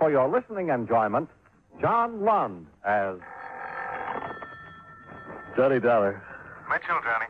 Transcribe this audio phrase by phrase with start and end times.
[0.00, 1.28] for your listening enjoyment,
[1.80, 3.16] John Lund as
[5.54, 6.20] Johnny Dollar.
[6.68, 7.28] Mitchell, Johnny.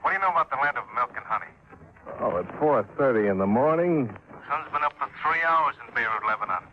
[0.00, 1.52] What do you know about the land of milk and honey?
[2.20, 4.06] Oh, at 4.30 in the morning.
[4.06, 6.64] The sun's been up for three hours in Beirut, Lebanon.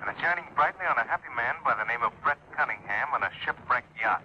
[0.00, 3.22] And it's shining brightly on a happy man by the name of Brett Cunningham on
[3.22, 4.22] a shipwrecked yacht.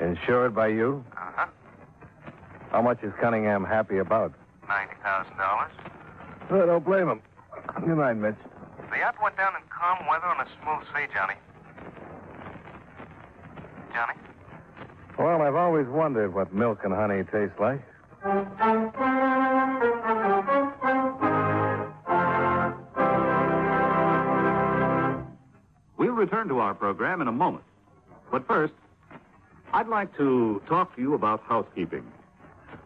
[0.00, 1.04] Insured by you?
[1.12, 1.46] Uh-huh.
[2.72, 4.32] How much is Cunningham happy about?
[4.68, 5.70] $90,000.
[6.50, 7.22] I don't blame him.
[7.84, 8.34] Good night, Mitch.
[8.96, 11.34] The yacht went down in calm weather on a smooth sea, Johnny.
[13.92, 14.14] Johnny?
[15.18, 17.82] Well, I've always wondered what milk and honey taste like.
[25.98, 27.64] We'll return to our program in a moment.
[28.32, 28.72] But first,
[29.74, 32.10] I'd like to talk to you about housekeeping.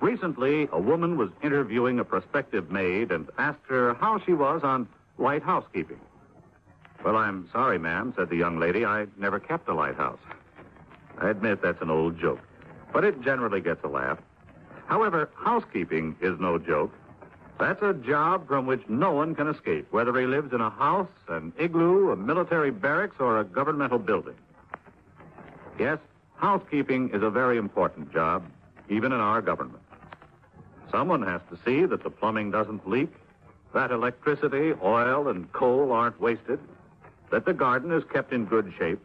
[0.01, 4.89] Recently, a woman was interviewing a prospective maid and asked her how she was on
[5.19, 6.01] light housekeeping.
[7.05, 8.85] Well, I'm sorry, ma'am, said the young lady.
[8.85, 10.19] I never kept a lighthouse.
[11.19, 12.41] I admit that's an old joke,
[12.92, 14.19] but it generally gets a laugh.
[14.87, 16.92] However, housekeeping is no joke.
[17.59, 21.09] That's a job from which no one can escape, whether he lives in a house,
[21.29, 24.37] an igloo, a military barracks, or a governmental building.
[25.79, 25.98] Yes,
[26.37, 28.45] housekeeping is a very important job,
[28.89, 29.83] even in our government.
[30.91, 33.12] Someone has to see that the plumbing doesn't leak,
[33.73, 36.59] that electricity, oil, and coal aren't wasted,
[37.31, 39.00] that the garden is kept in good shape,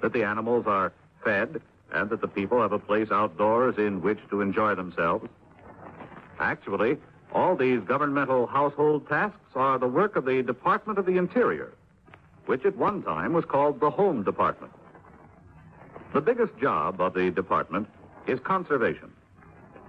[0.00, 0.92] that the animals are
[1.24, 1.60] fed,
[1.92, 5.28] and that the people have a place outdoors in which to enjoy themselves.
[6.38, 6.96] Actually,
[7.32, 11.72] all these governmental household tasks are the work of the Department of the Interior,
[12.46, 14.72] which at one time was called the Home Department.
[16.12, 17.88] The biggest job of the department
[18.26, 19.12] is conservation,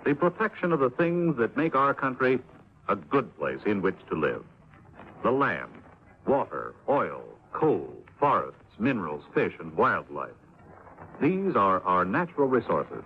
[0.06, 2.40] the protection of the things that make our country
[2.88, 4.44] a good place in which to live.
[5.24, 5.72] The land,
[6.28, 10.32] water, oil, coal, forests, minerals, fish, and wildlife.
[11.22, 13.04] These are our natural resources.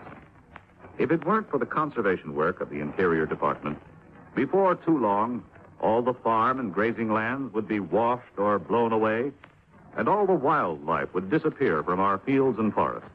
[0.97, 3.77] If it weren't for the conservation work of the Interior Department,
[4.35, 5.43] before too long,
[5.81, 9.31] all the farm and grazing lands would be washed or blown away,
[9.97, 13.09] and all the wildlife would disappear from our fields and forests.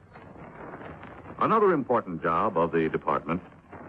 [1.39, 3.41] Another important job of the department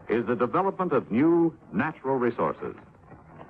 [0.08, 2.76] is the development of new natural resources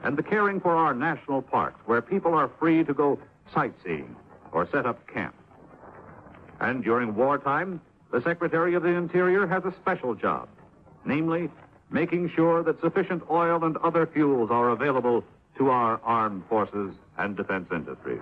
[0.03, 3.19] and the caring for our national parks where people are free to go
[3.53, 4.15] sightseeing
[4.51, 5.35] or set up camp.
[6.59, 7.81] And during wartime,
[8.11, 10.49] the Secretary of the Interior has a special job,
[11.05, 11.49] namely,
[11.89, 15.23] making sure that sufficient oil and other fuels are available
[15.57, 18.21] to our armed forces and defense industries.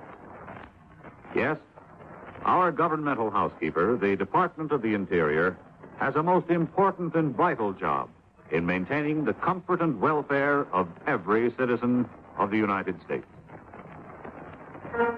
[1.35, 1.57] Yes,
[2.43, 5.57] our governmental housekeeper, the Department of the Interior,
[5.99, 8.09] has a most important and vital job
[8.51, 12.07] in maintaining the comfort and welfare of every citizen
[12.37, 13.25] of the United States.
[14.99, 15.15] Expense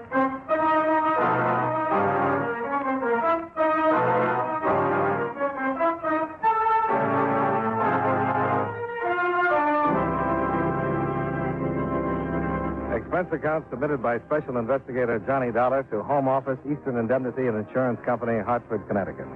[13.32, 18.38] account submitted by Special Investigator Johnny Dollar to Home Office, Eastern Indemnity and Insurance Company,
[18.40, 19.26] Hartford, Connecticut.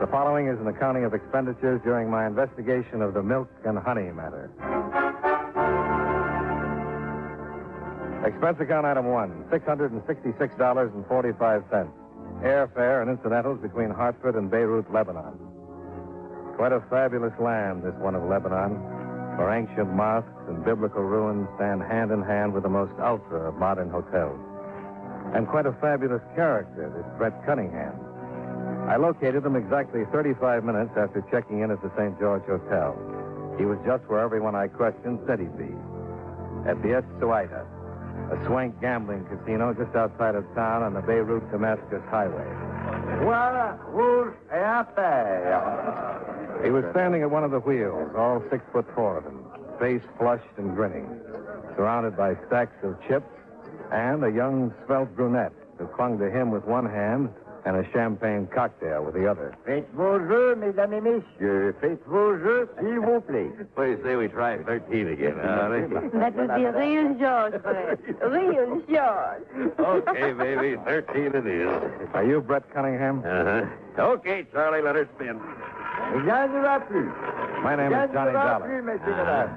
[0.00, 4.10] The following is an accounting of expenditures during my investigation of the milk and honey
[4.12, 4.50] matter.
[8.24, 11.88] Expense account item one, $666.45.
[12.40, 15.38] Airfare and incidentals between Hartford and Beirut, Lebanon.
[16.56, 18.80] Quite a fabulous land, this one of Lebanon,
[19.36, 23.56] where ancient mosques and biblical ruins stand hand in hand with the most ultra of
[23.56, 24.40] modern hotels.
[25.34, 27.92] And quite a fabulous character, this Brett Cunningham.
[28.88, 32.18] I located him exactly 35 minutes after checking in at the St.
[32.18, 32.96] George Hotel.
[33.58, 35.74] He was just where everyone I questioned said he'd be.
[36.64, 37.66] At the Es Suaita,
[38.30, 42.46] a swank gambling casino just outside of town on the Beirut Damascus Highway.
[43.22, 44.62] Voilà, rouge et
[44.96, 46.64] à.
[46.64, 49.44] He was standing at one of the wheels, all six foot four of him,
[49.78, 51.06] face flushed and grinning,
[51.76, 53.28] surrounded by stacks of chips
[53.92, 57.28] and a young, svelte brunette who clung to him with one hand
[57.66, 59.54] and a champagne cocktail with the other.
[59.66, 61.74] Faites vos jeux, mesdames et messieurs.
[61.80, 63.50] Faites vos jeux, s'il vous plaît.
[63.74, 65.36] What do you say we try 13 again,
[66.14, 67.98] That would be real George, Fred.
[68.20, 69.44] Real George.
[69.78, 71.68] okay, baby, 13 it is.
[72.12, 73.22] Are you Brett Cunningham?
[73.24, 73.64] Uh-huh.
[74.12, 75.40] Okay, Charlie, let her spin.
[76.16, 77.08] Il n'y en aura plus.
[77.62, 78.60] My name Il is n'y en Johnny aura Dollar.
[78.60, 79.50] plus, messieurs, mesdames.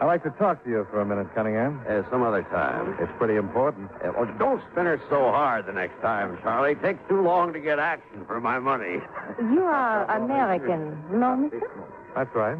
[0.00, 1.82] I'd like to talk to you for a minute, Cunningham.
[1.88, 2.96] Uh, some other time.
[3.00, 3.90] It's pretty important.
[4.04, 6.72] Uh, well, don't spin her so hard the next time, Charlie.
[6.72, 8.98] It Takes too long to get action for my money.
[9.40, 11.60] You are American, no, mister?
[12.14, 12.58] That's right.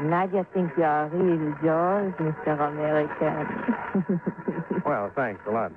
[0.00, 2.68] Nadia thinks you are real George, Mr.
[2.68, 4.20] American.
[4.84, 5.72] Well, thanks a lot.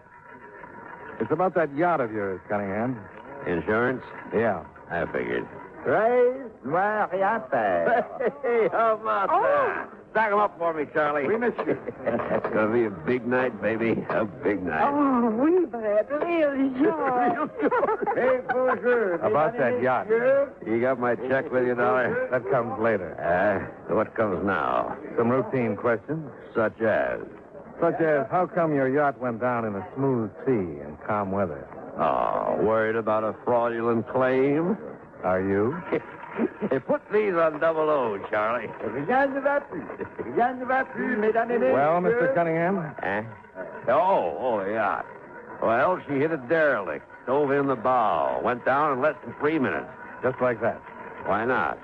[1.20, 3.00] It's about that yacht of yours, Cunningham.
[3.48, 4.04] Insurance?
[4.36, 4.64] Yeah.
[4.92, 5.48] I figured.
[5.84, 8.06] Treize, noir et impair.
[8.44, 9.99] Hey, how about that?
[10.12, 11.28] Stack 'em up for me, Charlie.
[11.28, 11.78] Oui, you.
[12.06, 14.04] It's gonna be a big night, baby.
[14.10, 14.82] A big night.
[14.92, 17.52] Oh, oui, Brett, real George.
[18.16, 20.10] Faites vos jeux, About that yacht.
[20.10, 20.50] messieurs.
[20.66, 22.28] You got my check with you, Dollar?
[22.32, 23.16] That comes later.
[23.22, 24.96] Uh, so what comes now?
[25.16, 27.20] Some routine questions, Such as?
[27.80, 31.66] such as how come your yacht went down in a smooth sea and calm weather?
[31.98, 34.76] Oh, worried about a fraudulent claim?
[35.24, 35.82] Are you?
[36.70, 38.70] hey, put these on double O, Charlie.
[38.94, 39.84] Rien ne va plus.
[40.36, 41.74] Rien ne va plus, mesdames et messieurs.
[41.74, 42.34] Well, Mr.
[42.36, 43.24] Cunningham, Eh?
[43.88, 45.02] Oh, oh, yeah.
[45.62, 49.60] Well, she hit a derelict, dove in the bow, went down in less than three
[49.60, 49.88] minutes.
[50.24, 50.80] just like that.
[51.26, 51.78] Why not?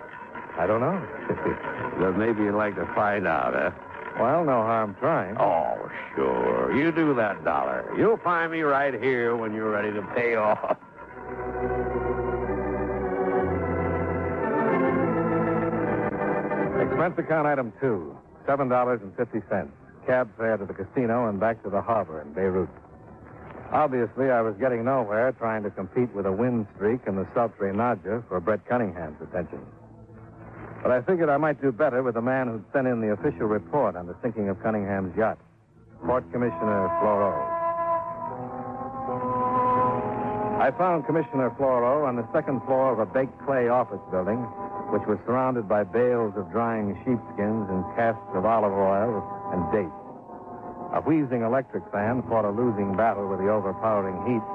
[0.58, 1.02] I don't know.
[2.00, 3.72] Then maybe you'd like to find out, huh?
[4.20, 5.38] well, no harm trying.
[5.38, 6.76] Oh, sure.
[6.76, 7.86] You do that, Dollar.
[7.98, 10.78] You'll find me right here when you're ready to pay off.
[16.86, 19.72] Expense account item two, seven dollars and fifty cents.
[20.06, 22.70] Cab fare to the casino and back to the harbor in Beirut.
[23.72, 27.74] Obviously, I was getting nowhere trying to compete with a win streak and the sultry
[27.74, 29.60] Nadja for Brett Cunningham's attention.
[30.84, 33.48] But I figured I might do better with the man who'd sent in the official
[33.48, 35.40] report on the sinking of Cunningham's yacht,
[36.06, 37.34] Port Commissioner Floro.
[40.62, 44.46] I found Commissioner Floro on the second floor of a baked clay office building,
[44.96, 49.20] which was surrounded by bales of drying sheepskins and casks of olive oil
[49.52, 50.00] and dates.
[50.96, 54.46] A wheezing electric fan fought a losing battle with the overpowering heat,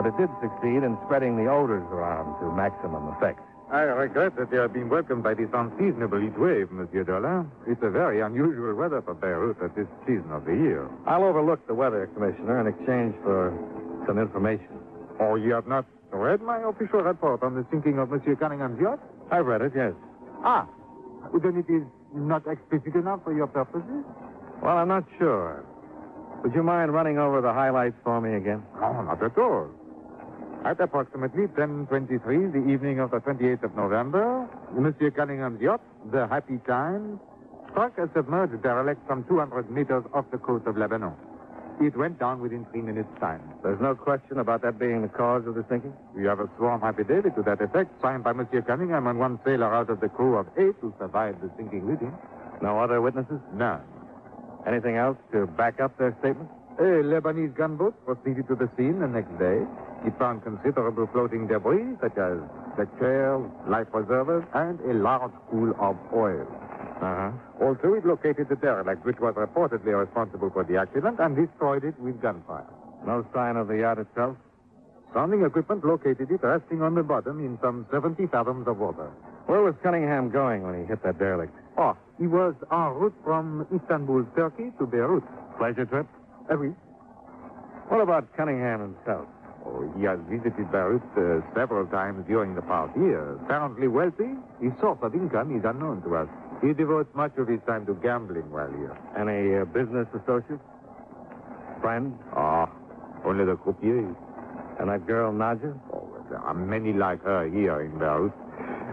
[0.00, 3.44] but it did succeed in spreading the odors around to maximum effect.
[3.68, 7.52] I regret that you have been welcomed by this unseasonable heat wave, Monsieur Dolan.
[7.68, 10.88] It's a very unusual weather for Beirut at this season of the year.
[11.04, 13.52] I'll overlook the weather, Commissioner, in exchange for
[14.06, 14.80] some information.
[15.20, 19.00] Oh, you have not read my official report on the sinking of Monsieur Cunningham's yacht?
[19.30, 19.92] I've read it, yes.
[20.44, 20.68] Ah,
[21.42, 21.82] then it is
[22.12, 24.04] not explicit enough for your purposes?
[24.62, 25.64] Well, I'm not sure.
[26.42, 28.62] Would you mind running over the highlights for me again?
[28.80, 29.70] No, not at all.
[30.64, 35.80] At approximately 10.23, the evening of the 28th of November, Monsieur Cunningham's yacht,
[36.10, 37.20] the Happy Time,
[37.70, 41.12] struck a submerged derelict some 200 meters off the coast of Lebanon.
[41.80, 43.42] It went down within three minutes' time.
[43.62, 45.92] There's no question about that being the cause of the sinking?
[46.14, 49.74] We have a sworn affidavit to that effect, signed by Monsieur Cunningham and one sailor
[49.74, 52.16] out of the crew of eight who survived the sinking with him.
[52.62, 53.40] No other witnesses?
[53.52, 53.82] None.
[54.66, 56.48] Anything else to back up their statement?
[56.78, 59.66] A Lebanese gunboat proceeded to the scene the next day.
[60.06, 62.38] It found considerable floating debris, such as
[62.76, 66.46] the chairs, life preservers, and a large pool of oil.
[66.80, 67.30] Uh-huh.
[67.60, 71.98] Also, it located the derelict, which was reportedly responsible for the accident, and destroyed it
[72.00, 72.66] with gunfire.
[73.06, 74.36] No sign of the yacht itself?
[75.12, 79.10] Sounding equipment located it resting on the bottom in some 70 fathoms of water.
[79.46, 81.54] Where was Cunningham going when he hit that derelict?
[81.76, 85.22] Oh, he was en route from Istanbul, Turkey to Beirut.
[85.58, 86.06] Pleasure trip?
[86.50, 86.74] Uh, oui.
[87.88, 89.28] What about Cunningham himself?
[89.66, 93.34] Oh, he has visited Beirut uh, several times during the past year.
[93.44, 96.28] Apparently wealthy, his source of income is unknown to us.
[96.62, 98.96] He devotes much of his time to gambling while here.
[99.18, 100.62] Any uh, business associates?
[101.80, 102.14] Friends?
[102.34, 102.70] Ah,
[103.24, 104.14] only the croupiers.
[104.80, 105.78] And that girl, Nadja?
[105.92, 108.32] Oh, there are many like her here in Beirut.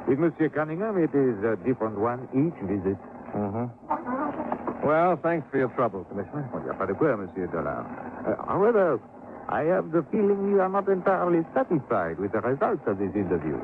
[0.07, 2.97] With Monsieur Cunningham, it is a different one each visit.
[3.33, 4.85] Mm-hmm.
[4.85, 6.49] Well, thanks for your trouble, Commissioner.
[6.53, 7.85] Oh, yeah, pas de quoi, Monsieur Dollard.
[8.27, 8.99] Uh, however,
[9.47, 13.59] I have the feeling you are not entirely satisfied with the results of this interview.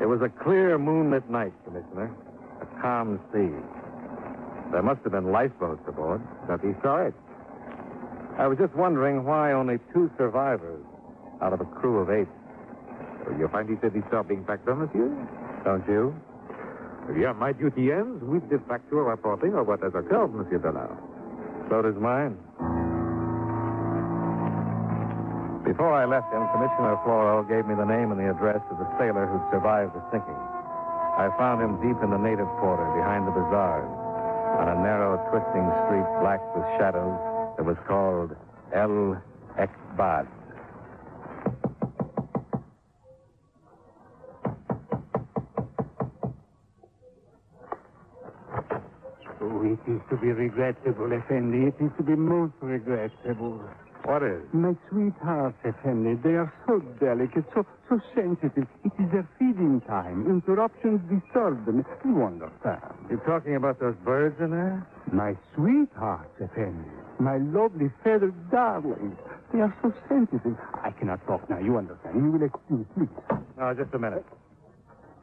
[0.00, 2.10] It was a clear moonlit night, Commissioner.
[2.80, 3.52] Calm sea.
[4.72, 6.20] There must have been lifeboats aboard.
[6.48, 7.14] but he saw it.
[8.38, 10.84] I was just wondering why only two survivors
[11.40, 12.28] out of a crew of eight.
[13.26, 15.08] Uh, you find it a disturbing factor, Monsieur?
[15.64, 16.14] Don't you?
[17.18, 20.96] Yeah, my duty ends with the factual reporting of what has occurred, Monsieur Dollard.
[21.70, 22.36] So does mine.
[25.64, 28.86] Before I left him, Commissioner Floro gave me the name and the address of the
[28.98, 30.38] sailor who'd survived the sinking.
[31.16, 33.88] I found him deep in the native quarter behind the bazaars
[34.60, 37.16] on a narrow, twisting street black with shadows
[37.56, 38.36] that was called
[38.74, 39.16] El
[39.56, 40.26] Ekbad.
[49.40, 51.68] Oh, it is to be regrettable, Effendi.
[51.68, 53.62] It is to be most regrettable.
[54.06, 54.38] What is?
[54.52, 58.66] My sweethearts, Effendi, they are so delicate, so so sensitive.
[58.84, 60.26] It is their feeding time.
[60.30, 61.84] Interruptions disturb them.
[62.04, 62.82] You understand.
[63.10, 64.86] You're talking about those birds in there?
[65.12, 66.88] My sweethearts, Effendi.
[67.18, 69.18] My lovely feathered darlings.
[69.52, 70.54] They are so sensitive.
[70.84, 71.58] I cannot talk now.
[71.58, 72.14] You understand.
[72.14, 73.38] You will excuse, please.
[73.58, 74.24] No, just a minute.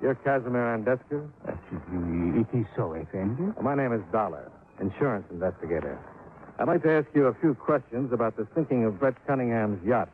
[0.01, 1.29] You're Casimir Andescu?
[1.47, 3.53] It is so, Effendi.
[3.61, 5.97] My name is Dollar, insurance investigator.
[6.63, 10.08] I'd like to ask you a few questions about the sinking of Brett Cunningham's yacht.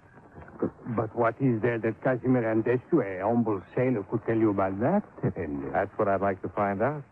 [0.98, 5.03] But what is there that Casimir Andescu, a humble sailor, could tell you about that?
[5.22, 7.03] That's what I'd like to find out.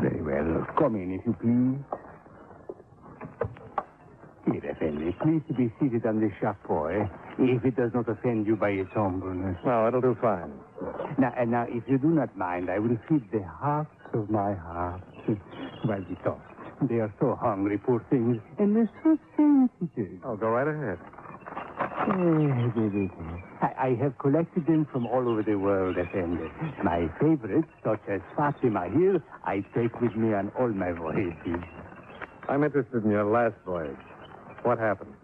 [0.00, 0.66] Very well.
[0.76, 1.78] Come in, if you please.
[4.52, 5.14] Here, Effendi.
[5.22, 7.06] Please be seated on the chapeau, eh?
[7.38, 9.56] If it does not offend you by its humbleness.
[9.64, 10.50] No, it'll do fine.
[11.18, 14.54] Now, and now, if you do not mind, I will feed the hearts of my
[14.54, 15.02] heart
[15.84, 16.55] while we talk.
[16.82, 20.20] They are so hungry, poor things, and they're so sensitive.
[20.24, 20.98] Oh, go right ahead.
[23.62, 26.48] I, I have collected them from all over the world, Effendi.
[26.84, 31.64] My favorites, such as Fatima here, I take with me on all my voyages.
[32.48, 33.96] I'm interested in your last voyage.
[34.62, 35.14] What happened?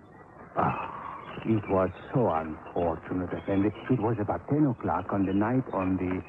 [0.56, 3.68] Ah, it was so unfortunate, Effendi.
[3.90, 6.22] It was about 10 o'clock on the night on the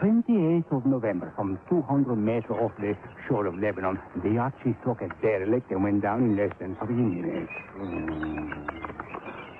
[0.00, 2.96] 28th of November, some 200 meters off the
[3.28, 3.98] shore of Lebanon.
[4.24, 7.52] The she struck a derelict and went down in less than three minutes.
[7.76, 8.66] Mm,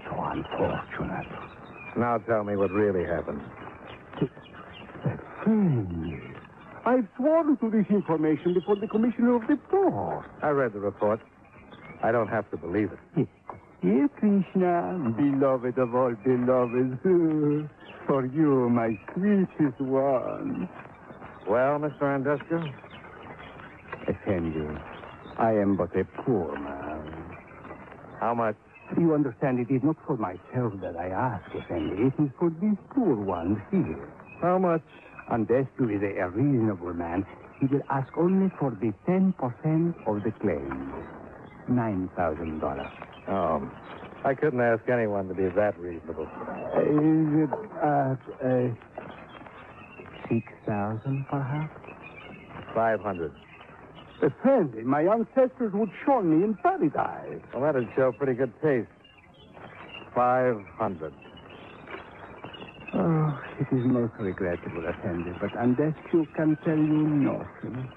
[0.08, 1.26] so unfortunate.
[1.98, 3.42] Now tell me what really happened.
[6.86, 10.24] I've sworn to this information before the commissioner of the port.
[10.42, 11.20] I read the report.
[12.02, 13.28] I don't have to believe it.
[13.82, 17.00] Dear Krishna, beloved of all beloveds,
[18.06, 20.68] for you, my sweetest one.
[21.48, 22.02] Well, Mr.
[22.02, 22.60] Andescu?
[24.06, 24.78] Effendi,
[25.38, 27.38] I am but a poor man.
[28.20, 28.56] How much?
[28.98, 32.02] You understand, it is not for myself that I ask, Effendi.
[32.08, 34.12] It is for these poor ones here.
[34.42, 34.82] How much?
[35.32, 37.24] Andescu is a, a reasonable man.
[37.58, 39.34] He will ask only for the 10%
[40.06, 40.92] of the claim.
[41.70, 43.09] $9,000.
[43.30, 43.70] Oh,
[44.24, 46.24] I couldn't ask anyone to be that reasonable.
[46.24, 48.76] Is it, at a
[50.28, 51.80] 6,000 perhaps?
[52.74, 53.32] 500.
[54.22, 57.40] Effendi, my ancestors would show me in paradise.
[57.54, 58.88] Well, that'd show pretty good taste.
[60.14, 61.12] 500.
[62.92, 67.88] Oh, it is most regrettable, Effendi, but Andescu can tell you nothing.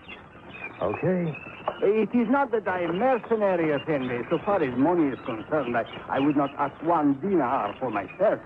[0.84, 1.34] Okay.
[1.82, 4.28] It is not that I am mercenary, Effendi.
[4.30, 8.40] So far as money is concerned, I, I would not ask one dinar for myself.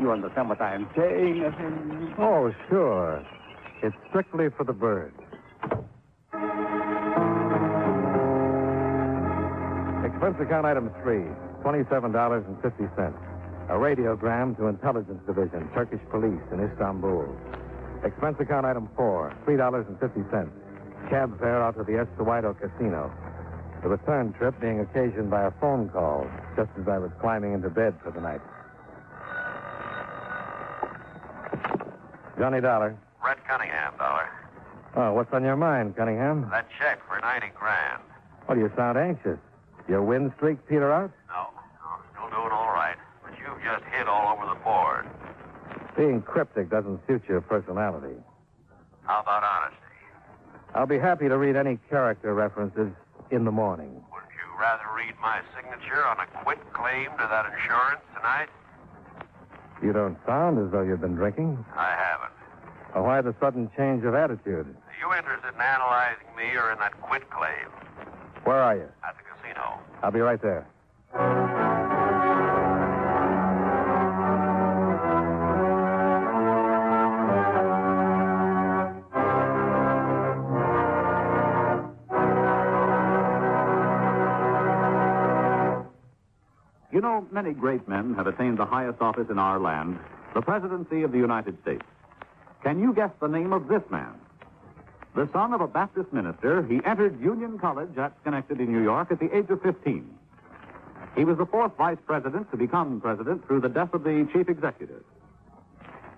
[0.00, 2.14] You, understand what I am saying, Effendi?
[2.18, 3.26] Oh, sure.
[3.82, 5.12] It's strictly for the bird.
[10.08, 11.28] Expense account item three,
[11.62, 13.14] $27.50.
[13.68, 17.28] A radiogram to Intelligence Division, Turkish Police in Istanbul.
[18.02, 20.67] Expense account item four, $3.50.
[21.08, 23.10] Cab fare out to the Estuado Casino.
[23.82, 26.26] The return trip being occasioned by a phone call
[26.56, 28.40] just as I was climbing into bed for the night.
[32.38, 32.96] Johnny Dollar.
[33.20, 34.28] Brett Cunningham, Dollar.
[34.96, 36.48] Oh, what's on your mind, Cunningham?
[36.50, 38.02] That check for 90 grand.
[38.48, 39.38] Well, you sound anxious.
[39.88, 41.10] Your win streak peter out?
[41.28, 41.48] No,
[41.82, 42.96] no, still doing all right.
[43.22, 45.06] But you've just hit all over the board.
[45.96, 48.16] Being cryptic doesn't suit your personality.
[49.04, 49.67] How about honesty?
[50.78, 52.92] I'll be happy to read any character references
[53.32, 54.00] in the morning.
[54.12, 58.46] Wouldn't you rather read my signature on a quit claim to that insurance tonight?
[59.82, 61.64] You don't sound as though you've been drinking.
[61.74, 62.30] I haven't.
[62.94, 64.66] Well, why the sudden change of attitude?
[64.70, 67.74] Are you interested in analyzing me or in that quit claim?
[68.44, 68.88] Where are you?
[69.02, 69.80] At the casino.
[70.04, 70.64] I'll be right there.
[86.98, 90.00] You know, many great men have attained the highest office in our land,
[90.34, 91.84] the presidency of the United States.
[92.64, 94.14] Can you guess the name of this man?
[95.14, 99.20] The son of a Baptist minister, he entered Union College at Schenectady, New York, at
[99.20, 100.12] the age of 15.
[101.16, 104.48] He was the fourth vice president to become president through the death of the chief
[104.48, 105.04] executive.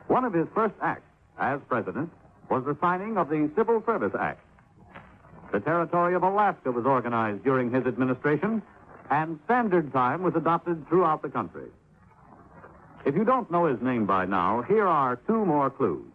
[0.07, 1.03] One of his first acts
[1.39, 2.11] as president
[2.49, 4.41] was the signing of the Civil Service Act.
[5.53, 8.63] The territory of Alaska was organized during his administration,
[9.11, 11.69] and standard time was adopted throughout the country.
[13.05, 16.07] If you don't know his name by now, here are two more clues.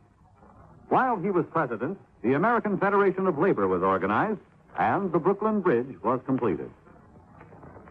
[0.90, 4.40] While he was president, the American Federation of Labor was organized,
[4.78, 6.70] and the Brooklyn Bridge was completed.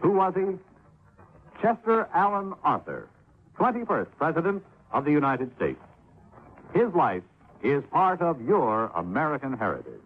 [0.01, 0.57] Who was he?
[1.61, 3.07] Chester Alan Arthur,
[3.59, 5.79] 21st President of the United States.
[6.73, 7.23] His life
[7.63, 10.01] is part of your American heritage.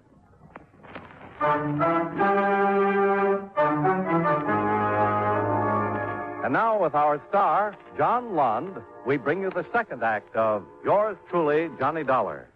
[6.41, 11.17] And now, with our star, John Lund, we bring you the second act of Yours
[11.29, 12.47] Truly, Johnny Dollar.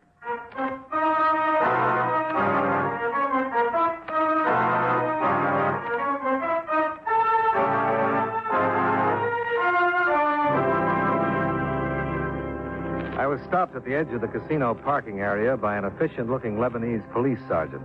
[13.20, 16.56] I was stopped at the edge of the casino parking area by an efficient looking
[16.56, 17.84] Lebanese police sergeant.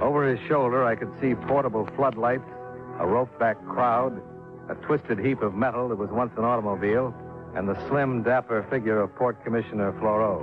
[0.00, 2.48] Over his shoulder, I could see portable floodlights,
[2.98, 4.22] a rope back crowd,
[4.72, 7.14] a twisted heap of metal that was once an automobile,
[7.54, 10.40] and the slim, dapper figure of Port Commissioner Floro.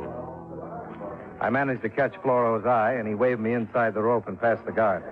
[1.41, 4.63] I managed to catch Floro's eye, and he waved me inside the rope and past
[4.65, 5.03] the guard.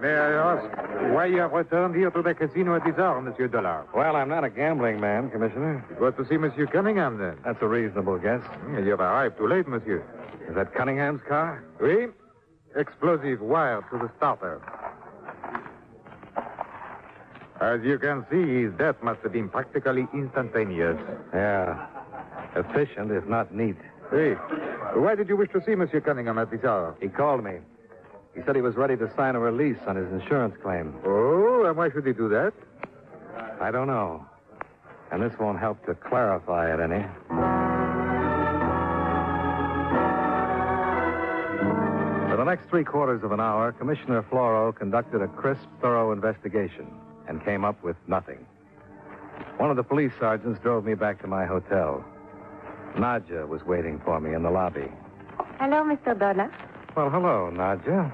[0.00, 3.48] May I ask why you have returned here to the casino at this hour, Monsieur
[3.48, 3.86] Dollar?
[3.94, 5.84] Well, I'm not a gambling man, Commissioner.
[5.92, 7.38] It was to see Monsieur Cunningham, then.
[7.44, 8.42] That's a reasonable guess.
[8.42, 10.04] Hmm, You have arrived too late, Monsieur.
[10.48, 11.64] Is that Cunningham's car?
[11.80, 12.08] Oui?
[12.74, 14.60] Explosive wire to the starter.
[17.62, 20.98] As you can see, his death must have been practically instantaneous.
[21.32, 21.86] Yeah.
[22.56, 23.76] Efficient, if not neat.
[24.10, 24.32] Hey,
[24.94, 26.96] why did you wish to see Monsieur Cunningham at this hour?
[27.00, 27.58] He called me.
[28.34, 30.92] He said he was ready to sign a release on his insurance claim.
[31.04, 32.52] Oh, and why should he do that?
[33.60, 34.26] I don't know.
[35.12, 37.04] And this won't help to clarify it any.
[42.28, 46.88] For the next three quarters of an hour, Commissioner Floro conducted a crisp, thorough investigation
[47.28, 48.46] and came up with nothing.
[49.58, 52.04] One of the police sergeants drove me back to my hotel.
[52.96, 54.90] Nadja was waiting for me in the lobby.
[55.58, 56.18] Hello, Mr.
[56.18, 56.50] Dollar.
[56.96, 58.12] Well, hello, Nadja.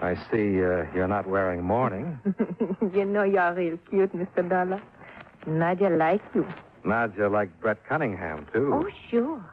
[0.00, 2.18] I see uh, you're not wearing mourning.
[2.94, 4.48] you know you're real cute, Mr.
[4.48, 4.80] Dollar.
[5.46, 6.46] Nadia likes you.
[6.84, 8.70] Nadja liked Brett Cunningham, too.
[8.72, 9.44] Oh, sure.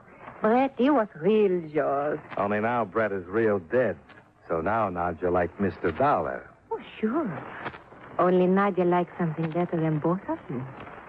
[0.42, 2.20] Brett, he was real yours.
[2.38, 3.98] Only now Brett is real dead.
[4.48, 5.98] So now Nadja likes Mr.
[5.98, 6.48] Dollar.
[6.72, 7.44] Oh, sure.
[8.18, 10.64] Only Nadia likes something better than both of you.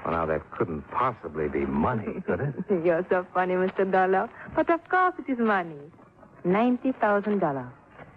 [0.04, 2.54] Well, now that couldn't possibly be money, could it?
[2.84, 3.90] You're so funny, Mr.
[3.90, 4.28] Dollar.
[4.54, 5.78] But of course it is money.
[6.44, 7.70] $90,000.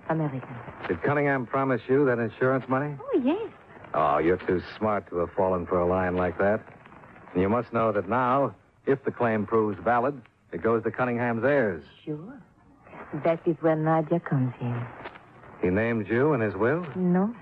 [0.09, 0.55] American.
[0.87, 2.95] Did Cunningham promise you that insurance money?
[2.99, 3.51] Oh, yes.
[3.93, 6.61] Oh, you're too smart to have fallen for a line like that.
[7.33, 8.55] And you must know that now,
[8.87, 10.19] if the claim proves valid,
[10.51, 11.83] it goes to Cunningham's heirs.
[12.03, 12.39] Sure.
[13.23, 14.83] That is where Nadia comes in.
[15.61, 16.85] He named you in his will?
[16.95, 17.35] No.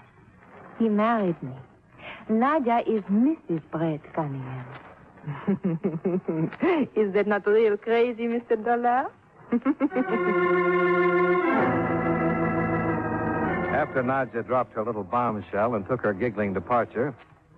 [0.79, 1.53] He married me.
[2.29, 3.61] Nadia is Mrs.
[3.71, 4.65] Brett Cunningham.
[6.95, 8.63] is that not real crazy, Mr.
[8.63, 9.09] Dollar?
[13.77, 17.13] After Nadja dropped her little bombshell and took her giggling departure,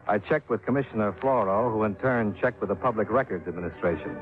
[0.08, 4.16] I checked with Commissioner Floro, who in turn checked with the Public Records Administration.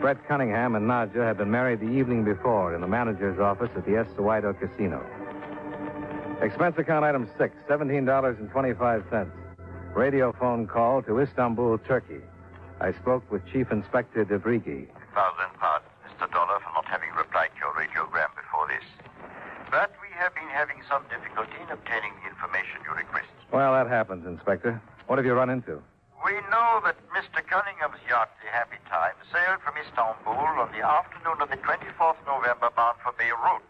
[0.00, 3.84] Brett Cunningham and Nadja had been married the evening before in the manager's office at
[3.84, 5.04] the Estuado Casino.
[6.42, 9.30] Expense account item six, $17.25.
[9.94, 12.18] Radio phone call to Istanbul, Turkey.
[12.80, 14.90] I spoke with Chief Inspector Debrigi.
[15.14, 16.26] Thousand pardons, Mr.
[16.34, 18.82] Dollar, for not having replied to your radiogram before this.
[19.70, 23.30] But we have been having some difficulty in obtaining the information you request.
[23.52, 24.82] Well, that happens, Inspector.
[25.06, 25.78] What have you run into?
[26.26, 27.38] We know that Mr.
[27.46, 32.66] Cunningham's yacht, the Happy Time, sailed from Istanbul on the afternoon of the 24th November
[32.74, 33.62] bound for Beirut.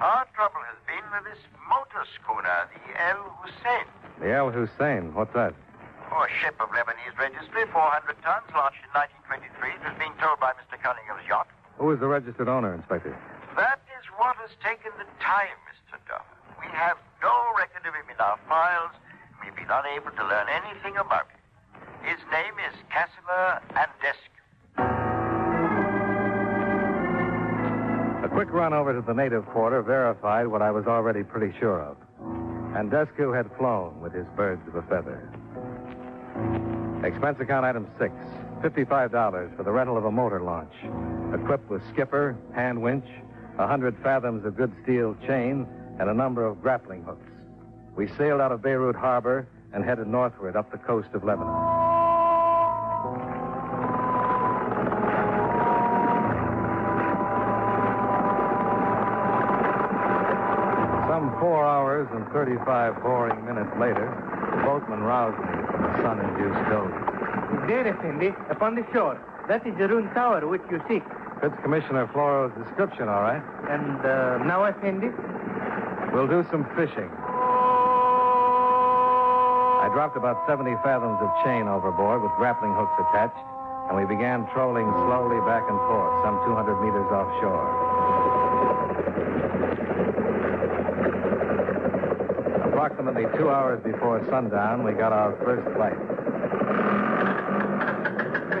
[0.00, 0.78] Our trouble has
[1.14, 3.86] with this motor schooner, the El Hussein.
[4.18, 5.14] The El Hussein.
[5.14, 5.54] What's that?
[6.10, 8.90] Oh, a ship of Lebanese registry, 400 tons, launched in
[9.30, 9.78] 1923.
[9.78, 10.74] It was being towed by Mr.
[10.74, 11.46] Cunningham's yacht.
[11.78, 13.14] Who is the registered owner, Inspector?
[13.54, 16.02] That is what has taken the time, Mr.
[16.10, 16.26] Duff.
[16.58, 18.94] We have no record of him in our files.
[19.38, 21.38] We've been unable to learn anything about him.
[22.02, 24.33] His name is Casimir Andescu.
[28.34, 31.96] Quick run over to the native quarter verified what I was already pretty sure of.
[32.74, 35.30] Andescu had flown with his birds of a feather.
[37.04, 38.12] Expense account item six,
[38.60, 40.72] $55 for the rental of a motor launch,
[41.32, 43.06] equipped with skipper, hand winch,
[43.58, 45.64] a hundred fathoms of good steel chain,
[46.00, 47.30] and a number of grappling hooks.
[47.94, 51.83] We sailed out of Beirut Harbor and headed northward up the coast of Lebanon.
[62.24, 64.08] And 35 boring minutes later,
[64.50, 67.68] the boatman roused me from a sun-induced doze.
[67.68, 69.20] There, Effendi, upon the shore.
[69.48, 71.02] That is the ruined tower which you seek.
[71.40, 73.42] Fits Commissioner Floro's description, all right.
[73.68, 75.10] And uh, now, Effendi?
[76.12, 77.10] We'll do some fishing.
[79.84, 83.36] I dropped about 70 fathoms of chain overboard with grappling hooks attached,
[83.90, 88.23] and we began trolling slowly back and forth, some 200 meters offshore.
[93.04, 95.92] Approximately two hours before sundown, we got our first bite.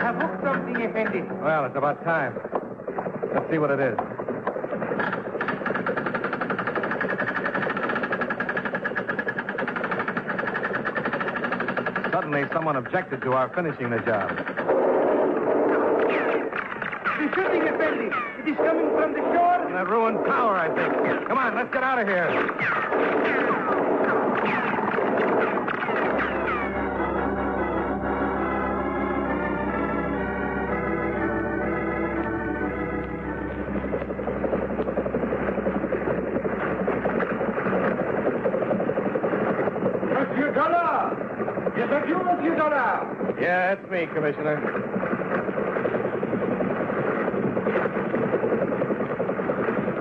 [0.02, 1.22] have hooked something, Effendi.
[1.42, 2.38] Well, it's about time.
[3.32, 3.96] Let's see what it is.
[12.12, 14.28] Suddenly, someone objected to our finishing the job.
[17.16, 18.10] The shooting, Effendi.
[18.40, 19.70] It is coming from the shore.
[19.72, 21.28] That ruined tower, I think.
[21.28, 23.23] Come on, let's get out of here.
[44.24, 44.56] Commissioner.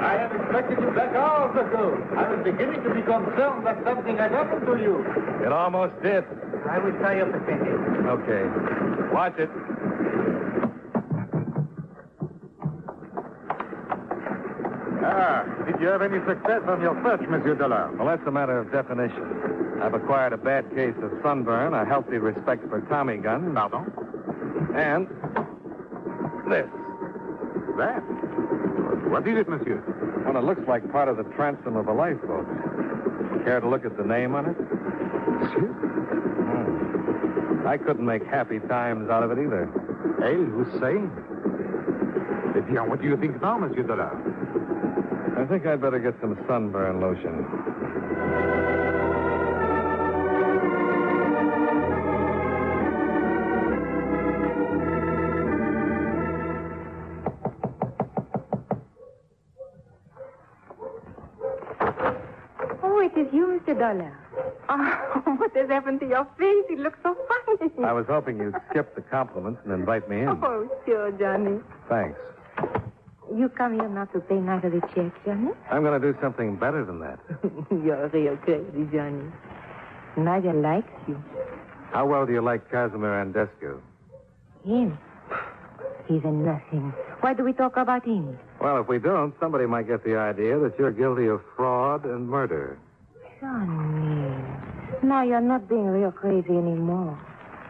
[0.01, 1.99] I have expected you back hours ago.
[2.15, 5.03] I was beginning to be concerned that something had happened to you.
[5.45, 6.23] It almost did.
[6.69, 7.67] I will tie up Effendi.
[8.15, 8.43] Okay.
[9.12, 9.49] Watch it.
[15.03, 17.91] Ah, did you have any success on your search, Monsieur Dollar?
[17.97, 19.79] Well, that's a matter of definition.
[19.81, 24.02] I've acquired a bad case of sunburn, a healthy respect for Tommy guns, Pardon?
[24.75, 25.07] And
[26.49, 26.67] this.
[27.77, 28.01] That?
[29.09, 29.83] What is it, monsieur?
[30.25, 32.45] Well, it looks like part of the transom of a lifeboat.
[33.45, 34.55] Care to look at the name on it?
[36.43, 37.67] Hmm.
[37.67, 39.69] I couldn't make happy times out of it either.
[40.23, 41.12] El Hussein.
[42.55, 44.12] Eh bien, what do you think now, Monsieur Dollar?
[45.38, 47.45] I think I'd better get some sunburn lotion.
[63.93, 64.12] You,
[64.69, 66.65] Oh, what has happened to your face?
[66.69, 67.15] It looks so
[67.47, 67.71] funny.
[67.86, 70.27] I was hoping you'd skip the compliments and invite me in.
[70.43, 71.60] Oh, sure, Johnny.
[71.89, 72.19] Thanks.
[73.36, 75.51] You come here not to pay neither the check, Johnny?
[75.71, 77.19] I'm going to do something better than that.
[77.71, 79.32] You're real crazy, Johnny.
[80.17, 81.21] Nadia likes you.
[81.91, 83.79] How well do you like Casimir Andescu?
[84.65, 84.97] Him.
[86.08, 86.93] He's a nothing.
[87.21, 88.38] Why do we talk about him?
[88.60, 92.27] Well, if we don't, somebody might get the idea that you're guilty of fraud and
[92.29, 92.77] murder.
[93.43, 94.39] Johnny.
[95.03, 97.19] Now you're not being real crazy anymore.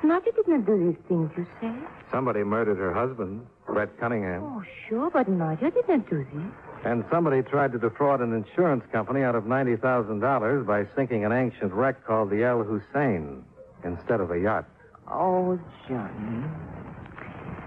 [0.04, 1.74] Nadia did not do these things you say.
[2.12, 4.44] Somebody murdered her husband, Brett Cunningham.
[4.44, 6.44] Oh, sure, but Nadia did not do this.
[6.86, 11.74] And somebody tried to defraud an insurance company out of $90,000 by sinking an ancient
[11.74, 13.44] wreck called the El Hussein
[13.84, 14.66] instead of a yacht.
[15.10, 16.46] Oh, Johnny.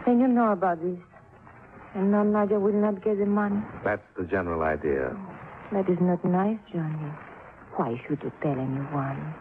[0.06, 0.98] Then you know about this.
[1.94, 3.60] And now Nadia will not get the money.
[3.82, 5.16] That's the general idea.
[5.72, 7.10] That is not nice, Johnny.
[7.76, 9.34] Why should you tell anyone?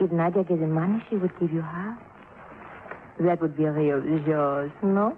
[0.00, 1.98] If Nadia gets the money, she would give you half.
[3.20, 5.16] That would be a real yours, no?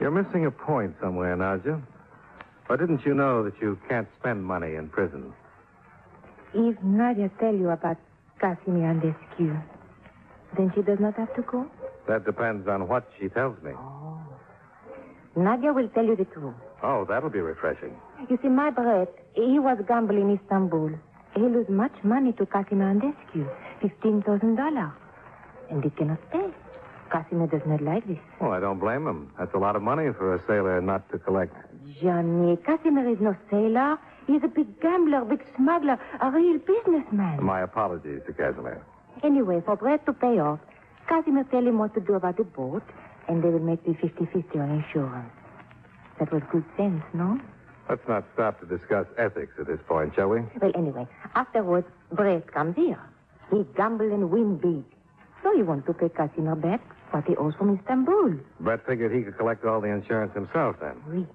[0.00, 1.80] You're missing a point somewhere, Nadia.
[2.68, 5.32] Or didn't you know that you can't spend money in prison?
[6.52, 7.96] If Nadia tell you about
[8.40, 9.62] Casimir Andescu,
[10.56, 11.70] then she does not have to go?
[12.08, 13.72] That depends on what she tells me.
[13.76, 14.20] Oh.
[15.36, 16.54] Nadia will tell you the truth.
[16.82, 17.96] Oh, that'll be refreshing.
[18.28, 20.90] You see, my Brett, he was gambling in Istanbul.
[21.34, 23.48] He lose much money to Casimir Andescu,
[23.82, 24.92] $15,000.
[25.70, 26.50] And he cannot pay.
[27.10, 28.18] Casimir does not like this.
[28.40, 29.32] Well, I don't blame him.
[29.38, 31.54] That's a lot of money for a sailor not to collect.
[32.00, 33.98] Johnny, Casimir is no sailor.
[34.26, 37.42] He's a big gambler, big smuggler, a real businessman.
[37.42, 38.82] My apologies to Casimir.
[39.22, 40.60] Anyway, for Brett to pay off,
[41.08, 42.82] Casimir tell him what to do about the boat,
[43.28, 45.30] and they will make the 50-50 on insurance.
[46.18, 47.38] That was good sense, no?
[47.88, 50.40] Let's not stop to discuss ethics at this point, shall we?
[50.60, 53.00] Well, anyway, afterwards, Brett comes here.
[53.50, 54.84] He gamble and win big.
[55.42, 58.38] So he want to pay Casimir back what he owes from Istanbul.
[58.60, 60.96] Brett figured he could collect all the insurance himself then.
[61.08, 61.26] Oui.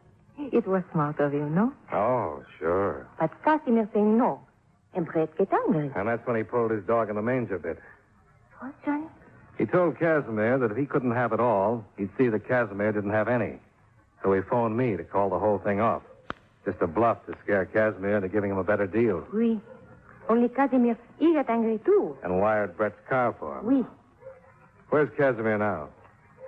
[0.51, 1.71] It was smart of you, no?
[1.93, 3.07] Oh, sure.
[3.19, 4.41] But Casimir say no.
[4.95, 5.91] And Brett get angry.
[5.95, 7.77] And that's when he pulled his dog in the manger bit.
[8.59, 9.05] What, Johnny?
[9.57, 13.12] He told Casimir that if he couldn't have it all, he'd see that Casimir didn't
[13.12, 13.59] have any.
[14.23, 16.01] So he phoned me to call the whole thing off.
[16.65, 19.26] Just a bluff to scare Casimir into giving him a better deal.
[19.34, 19.60] Oui.
[20.28, 22.17] Only Casimir, he get angry too.
[22.24, 23.65] And wired Brett's car for him.
[23.65, 23.86] Oui.
[24.89, 25.89] Where's Casimir now?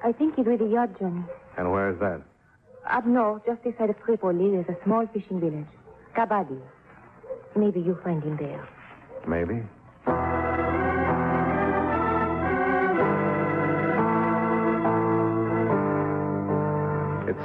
[0.03, 1.23] I think he's with the yacht, Johnny.
[1.57, 2.21] And where's that?
[2.89, 5.67] Up north, just beside of Tripoli, there's a small fishing village.
[6.15, 6.59] Kabadi.
[7.55, 8.67] Maybe you'll find him there.
[9.27, 9.63] Maybe.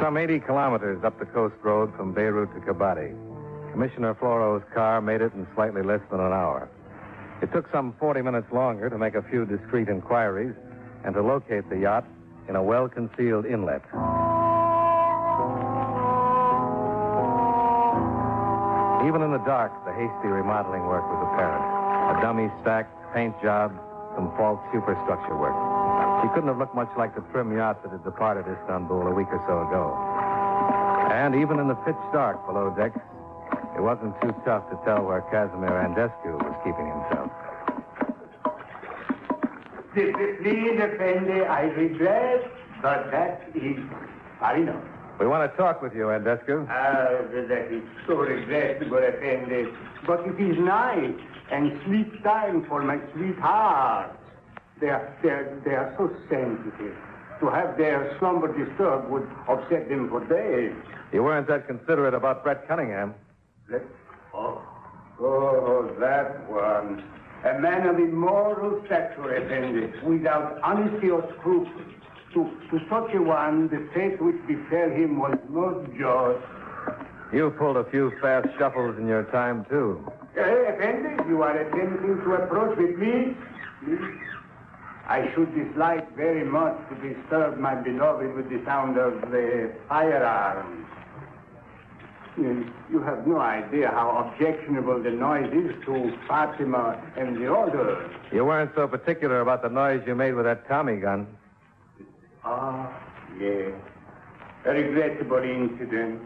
[0.01, 3.15] Some 80 kilometers up the coast road from Beirut to Kabadi.
[3.73, 6.69] Commissioner Floro's car made it in slightly less than an hour.
[7.43, 10.55] It took some 40 minutes longer to make a few discreet inquiries
[11.05, 12.07] and to locate the yacht
[12.49, 13.83] in a well concealed inlet.
[19.07, 22.19] Even in the dark, the hasty remodeling work was apparent.
[22.19, 23.73] A dummy stack, paint job,
[24.17, 25.76] some false superstructure work.
[26.23, 29.29] She couldn't have looked much like the trim yacht that had departed Istanbul a week
[29.31, 29.95] or so ago.
[31.13, 32.99] And even in the pitch dark below decks,
[33.77, 37.31] it wasn't too tough to tell where Casimir Andescu was keeping himself.
[39.93, 42.51] Please, Effendi, I regret,
[42.83, 43.79] but that is
[44.57, 44.85] enough.
[45.19, 46.67] We want to talk with you, Andescu.
[46.69, 49.69] Ah, that is so regrettable, Effendi.
[50.07, 51.17] But it is night
[51.51, 54.16] and sleep time for my sweetheart.
[54.81, 56.97] They are, they are, they are so sensitive.
[57.41, 60.75] To have their slumber disturbed would upset them for days.
[61.13, 63.15] You weren't that considerate about Brett Cunningham.
[63.71, 63.83] Let-
[64.35, 64.61] Oh,
[65.19, 67.03] oh, that one.
[67.45, 71.69] A man of immoral stature, Effendi, without honesty or scruples.
[72.35, 76.45] To, to such a one, the fate which befell him was most just.
[77.33, 80.05] You pulled a few fast shuffles in your time, too.
[80.37, 83.35] Eh, hey, Effendi, you are attempting to approach with me?
[83.85, 84.01] Please?
[85.09, 90.87] I should dislike very much to disturb my beloved with the sound of the firearms.
[92.37, 98.11] You you have no idea how objectionable the noise is to Fatima and the others.
[98.33, 101.27] You weren't so particular about the noise you made with that Tommy gun.
[102.45, 102.93] Ah,
[103.41, 103.73] yes.
[104.65, 106.21] A regrettable incident.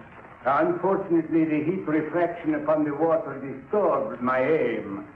[0.47, 5.07] Unfortunately, the heat refraction upon the water disturbed my aim.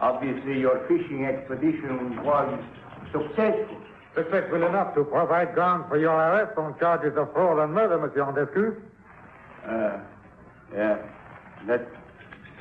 [0.00, 2.62] Obviously, your fishing expedition was
[3.12, 3.76] successful.
[4.14, 8.24] Successful enough to provide ground for your arrest on charges of fraud and murder, Monsieur
[8.24, 8.74] Andescu.
[9.66, 10.00] Uh,
[10.74, 10.98] yeah,
[11.66, 11.86] that,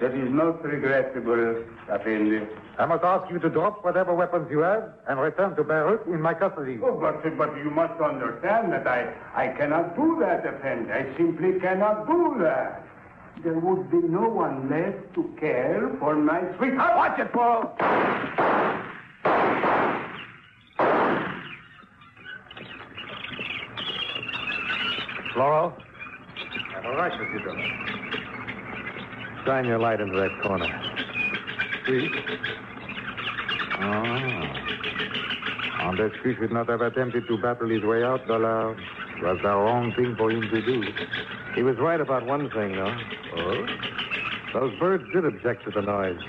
[0.01, 2.45] that is most regrettable, Effendi.
[2.79, 6.21] I must ask you to drop whatever weapons you have and return to Beirut in
[6.21, 6.79] my custody.
[6.83, 10.91] Oh, but, but you must understand that I, I cannot do that, Effendi.
[10.91, 12.86] I simply cannot do that.
[13.43, 16.97] There would be no one left to care for my sweetheart.
[16.97, 17.75] Watch it, Paul!
[25.35, 25.73] Laurel,
[26.83, 27.61] All right, Monsieur Dillon.
[29.45, 30.65] shine your light into that corner.
[31.85, 32.09] See?
[33.79, 34.53] Ah.
[35.79, 38.71] Andescu should not have attempted to battle his way out, Dollar.
[38.71, 38.77] It
[39.23, 40.83] uh, was the wrong thing for him to do.
[41.55, 42.97] He was right about one thing, though.
[43.35, 43.65] Oh?
[44.53, 46.19] Those birds did object to the noise.